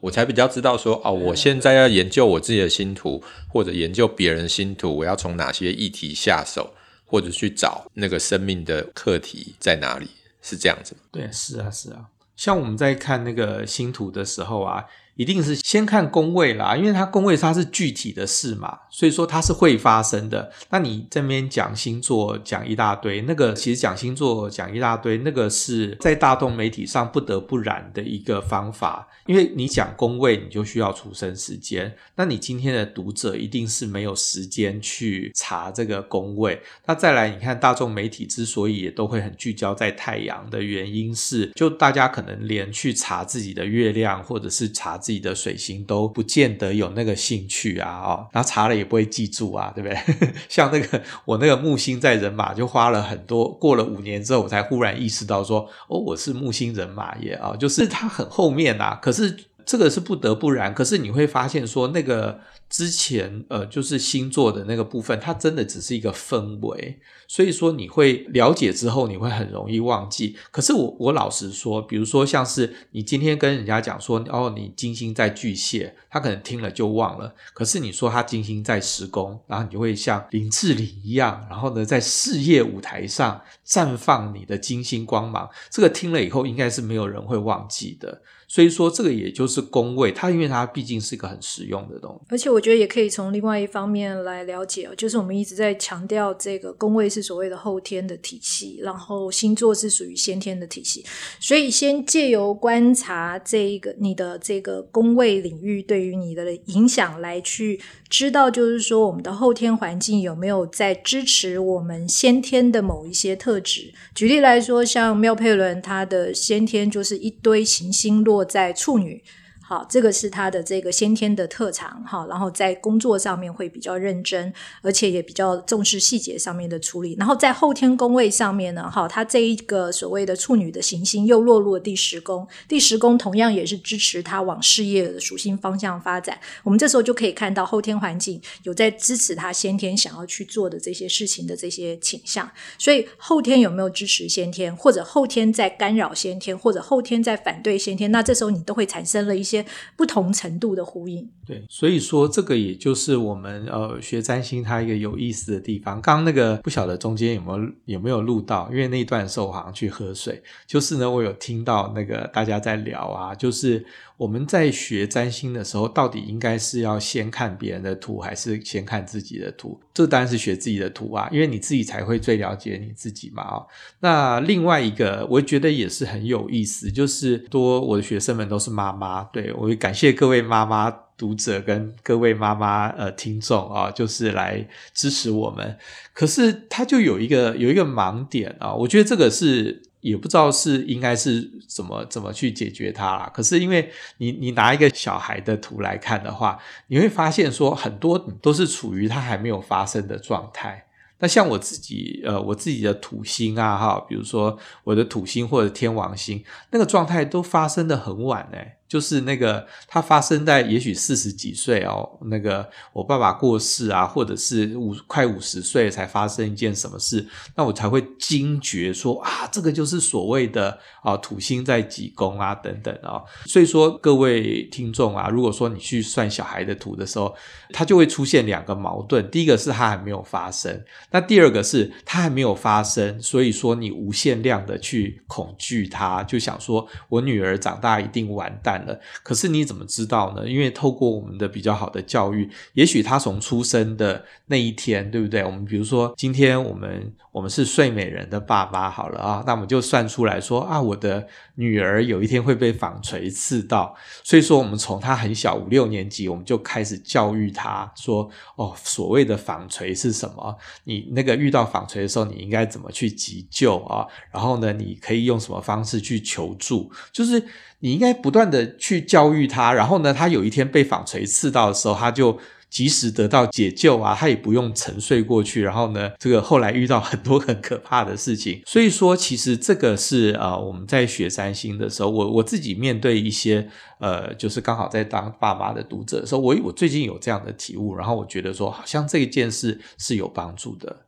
[0.00, 6.72] 我才比较知道说哦，我现在要研究我自己的星图，或者研究别人星图，我要从哪些议题下手，
[7.04, 10.08] 或者去找那个生命的课题在哪里，
[10.42, 11.00] 是这样子吗？
[11.12, 12.06] 对，是啊，是啊。
[12.36, 14.84] 像我们在看那个星图的时候啊。
[15.16, 20.50] 一定是先看宫位啦，因为它宫位它是具体的事嘛，所以说它是会发生的。
[20.70, 29.08] 那你这边讲星座讲一大堆，那个其实讲星座讲一大堆，那个是在大众媒体上不得不然的一个方法。
[29.26, 31.94] 因为你讲宫位，你就需要出生时间。
[32.16, 36.60] 那你今天的读者一定是没有时间去查这个宫位。
[36.86, 49.98] 那再来，你看大众媒体之所以也都会很聚焦在太阳的原因是，就大家可能连去查自己的月亮或者是查自己的水星都不见得有那个兴趣啊，哦，然后查了也不会记住啊，对不对？
[50.48, 59.34] 像那个我那个木星在人马，就花了很多，过了五年之后，我才忽然意识到说，哦，我是木星人马耶啊，哦，就是它很后面啊，可是
[59.70, 62.40] 这个是不得不然，可是你会发现说那个。
[62.70, 70.36] 之前呃，就是星座的那个部分，它真的只是一个氛围，所以说你会了解之后，你会很容易忘记。
[70.52, 77.34] 可是我我老实说，比如说像是你今天跟人家讲说，哦，你金星在巨蟹，他可能听了就忘了。
[77.54, 88.22] 可是你说他金星在十宫，然后你就会像林志玲一样，然后呢，在事业舞台上绽放你的金星光芒，这个听了以后，应该是没有人会忘记的。
[88.52, 101.04] 所以说，这个也就是宫位，它因为它毕竟是一个很实用的东西，而且我觉得也可以从另外一方面来了解，就是我们一直在强调这个宫位是所谓的后天的体系，然后星座是属于先天的体系，
[101.38, 107.80] 所以先借由观察这一个你的这个宫位领域对于你的影响来去
[108.10, 113.94] 知道，就是说我们的后天环境有没有在支持我们先天的某一些特质。
[114.14, 118.44] 举例来说，像妙佩伦他的先天就是一堆行星落。
[118.50, 119.22] 在处女，
[119.70, 124.52] 好，这个是他的这个先天的特长哈，然后在工作上面会比较认真，
[124.82, 127.14] 而且也比较重视细节上面的处理。
[127.16, 136.36] 然后在后天宫位上面呢，哈，他这一个所谓的处女的行星又落入了第十宫，第十宫同样也是支持他往事业的属性方向发展。
[136.64, 142.50] 我们这时候就可以看到后天环境有在支持他先天想要去做的这些事情的这些倾向。
[142.76, 149.59] 所以后天有没有支持先天，或者后天在干扰先天，或者后天在反对先天，那这时候你都会产生了一些。
[149.96, 156.00] 不同程度的呼应，对，所以说这个也就是我们呃学占星它一个有意思的地方。
[156.00, 163.84] 刚刚那个不晓得中间有没有有没有录到，因为那一段时候我好像去喝水，就是呢我有听到那个大家在聊啊，就是。
[164.20, 169.80] 我们在学占星的时候，到底应该是要先看别人的图，还是先看自己的图？
[169.94, 173.42] 这当然是学自己的图啊，因为你自己才会最了解你自己嘛。
[173.44, 173.66] 哦，
[174.00, 185.78] 那另外一个，我觉得也是很有意思，就是多我的学生们都是妈妈，对，我也感谢各位妈妈读者跟各位妈妈呃听众啊，就是来支持我们。
[186.12, 189.80] 可是他就有一个有一个盲点啊，我觉得这个是。
[190.00, 193.30] 也不知道是应该是怎么怎么去解决它啦。
[193.34, 200.86] 可是因为你你拿一个小孩的图来看的话，你会发现说很多都是处于它还没有发生的状态。
[201.18, 208.78] 那像我自己呃我自己的土星啊哈，比如说我的土星或者天王星，那个状态都发生的很晚欸。
[208.90, 217.24] 就是那个，它发生在也许四十几岁哦，那个我爸爸过世啊，或者是五快五十岁才发生一件什么事，
[217.54, 223.22] 那我才会惊觉说啊，这个就是所谓的啊土星在几宫啊等等啊。
[223.46, 227.32] 所以说各位听众啊，如果说你去算小孩的图的时候，
[227.72, 230.82] 它就会出现两个矛盾，第一个是它还没有发生，
[231.12, 238.79] 那第二个是它还没有发生，所以说你无限量的去恐惧它，就想说我女儿长大一定完蛋。
[239.22, 240.48] 可是你怎么知道呢？
[240.48, 245.44] 因为透过我们的比较好的教育，也许他从出生的那一天，对不对？
[245.44, 251.26] 我们比如说，今天我们我们是睡美人的爸爸好了啊，那我们就算出来说啊，我的
[251.60, 253.94] 女儿有一天会被纺锤刺到，
[254.24, 260.56] 所以说我们从她很小五六年级，我们就开始教育她说，哦，所谓的纺锤是什么？
[260.84, 264.06] 你那个遇到纺锤的时候，你应该怎么去急救啊？
[264.32, 266.90] 然后呢，你可以用什么方式去求助？
[267.12, 267.44] 就是。
[267.82, 272.38] 你应该不断的去教育她，然后呢，她有一天被纺锤刺到的时候，她就
[272.70, 275.62] 及时得到解救啊，他也不用沉睡过去。
[275.62, 278.62] 然后呢，这个后来遇到很多很可怕的事情。
[278.64, 283.68] 所以说，其实这个是呃，我们在学三星的时候，我我自己面对一些
[283.98, 291.04] 呃，就是刚好在当爸妈的读者的时候，我我最近有这样的体悟，然后我觉得说，好像这一件事是有帮助的，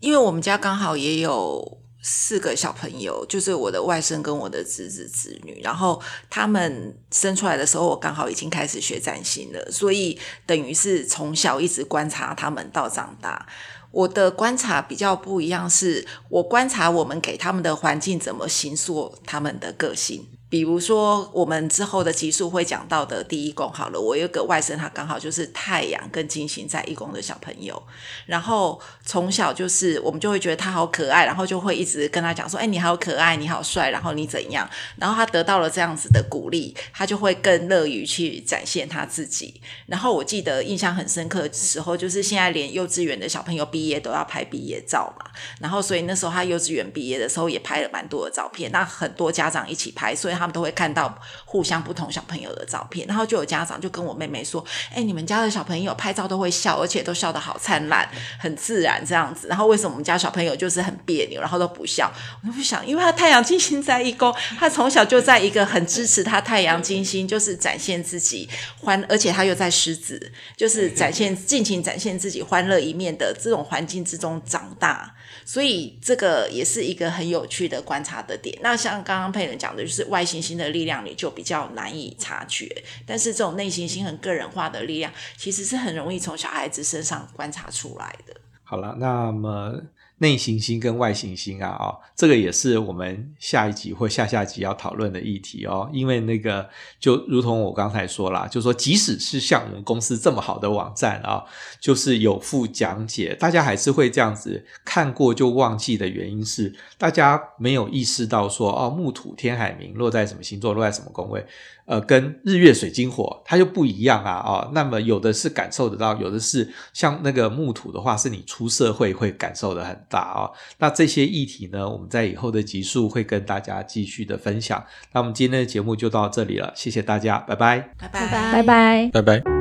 [0.00, 1.78] 因为我们家刚好也有。
[2.08, 6.00] 四个小朋友，就是我的外甥跟我的侄子侄女，然后
[6.30, 13.44] 他们生出来的时候，我刚好已经开始学占星了，所以等于是从小一直观察他们到长大。
[13.90, 20.28] 我的观察比较不一样，是我观察我们给他们的环境怎么形塑他们的个性。
[20.48, 27.82] 比如说，我们之后的集数会讲到的第一宫好了，我有个外甥，他刚好就是太阳跟金星在一宫的小朋友，
[28.26, 34.70] 然后从小就是我们就会觉得他好可爱，然后就会一直跟他讲说，哎，你好可爱，你好帅，然后你怎样？
[34.94, 39.60] 然后他得到了这样子的鼓励，他就会更乐于去展现他自己。
[39.86, 45.26] 然后我记得印象很深刻的时候，就是现在连幼稚园的小朋友毕业都要拍毕业照嘛，
[45.60, 50.35] 然后所以那时候他幼稚园毕业的时候也拍了蛮多的照片，那很多家长一起拍，所以。
[50.38, 54.64] 他们都会看到互相不同小朋友的照片，然后就有家长就跟我妹妹说
[54.94, 58.08] ：“哎，你们家的小朋友拍照都会笑，而且都笑得好灿烂，
[58.38, 59.48] 很自然这样子。
[59.48, 62.12] 然后为什么我们家小朋友就是很别扭，然后都不笑？
[62.42, 68.48] 我就不想，因为他太阳金星在一宫，他从小就在一个很支持他太阳金星，就是展现自己
[68.80, 75.14] 欢，而且他又在狮子，就是展现尽情展现自己欢乐一面的这种环境之中长大。”
[75.46, 78.58] 所以这个也是一个很有趣的观察的点。
[78.60, 82.68] 那像刚刚佩仁讲的，就是外行星的力量，你就比较难以察觉。
[83.06, 88.34] 但是这种内行星很个人化的力量，其实是很容易从小孩子身上观察出来的。
[88.64, 89.80] 好了，那么。
[90.18, 95.90] 内行星跟外行星啊，哦，这个也是我们下一集或下下集要讨论的议题哦。
[95.92, 96.66] 因为那个
[96.98, 101.44] 就如同我刚才说啦，就说即使是像我们公司这么好的网站啊，
[101.78, 111.44] 就是有附讲解，大家还是会这样子看过就忘记的原因是，大家没有意识到说哦，木土天海冥落在什么星座，落在什么宫位。
[111.86, 120.50] 呃，跟日月水晶火它就不一样啊，哦，那么有的是感受得到，有的是像那个木土的话，是你出社会会感受的很大啊。
[120.78, 124.84] 那这些议题呢，我们在以后的集数会跟大家继续的分享。
[125.12, 129.10] 那我们今天的节目就到这里了，谢谢大家，拜拜，拜拜，拜拜。
[129.12, 129.55] 拜拜。